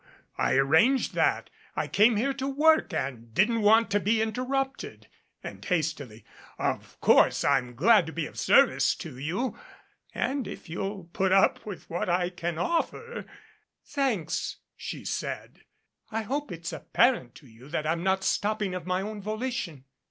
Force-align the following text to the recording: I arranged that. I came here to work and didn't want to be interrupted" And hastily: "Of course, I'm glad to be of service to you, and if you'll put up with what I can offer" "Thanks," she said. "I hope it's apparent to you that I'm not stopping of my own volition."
I 0.39 0.55
arranged 0.55 1.13
that. 1.13 1.51
I 1.75 1.87
came 1.87 2.15
here 2.15 2.33
to 2.33 2.47
work 2.47 2.91
and 2.91 3.31
didn't 3.35 3.61
want 3.61 3.91
to 3.91 3.99
be 3.99 4.19
interrupted" 4.19 5.05
And 5.43 5.63
hastily: 5.63 6.25
"Of 6.57 6.99
course, 7.01 7.43
I'm 7.43 7.75
glad 7.75 8.07
to 8.07 8.11
be 8.11 8.25
of 8.25 8.39
service 8.39 8.95
to 8.95 9.15
you, 9.19 9.59
and 10.11 10.47
if 10.47 10.67
you'll 10.67 11.03
put 11.13 11.31
up 11.31 11.67
with 11.67 11.87
what 11.87 12.09
I 12.09 12.31
can 12.31 12.57
offer" 12.57 13.27
"Thanks," 13.95 14.55
she 14.75 15.05
said. 15.05 15.65
"I 16.09 16.23
hope 16.23 16.51
it's 16.51 16.73
apparent 16.73 17.35
to 17.35 17.45
you 17.47 17.67
that 17.69 17.85
I'm 17.85 18.01
not 18.01 18.23
stopping 18.23 18.73
of 18.73 18.87
my 18.87 19.03
own 19.03 19.21
volition." 19.21 19.85